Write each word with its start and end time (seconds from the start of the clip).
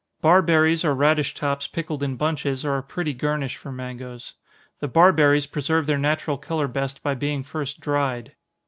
Barberries 0.21 0.83
or 0.83 0.95
radish 0.95 1.35
tops 1.35 1.67
pickled 1.67 2.01
in 2.01 2.15
bunches, 2.15 2.65
are 2.65 2.75
a 2.79 2.81
pretty 2.81 3.13
garnish 3.13 3.55
for 3.55 3.71
mangoes. 3.71 4.33
The 4.79 4.87
barberries 4.87 5.45
preserve 5.45 5.85
their 5.85 5.99
natural 5.99 6.39
color 6.39 6.67
best 6.67 7.03
by 7.03 7.13
being 7.13 7.43
first 7.43 7.79
dried. 7.79 8.33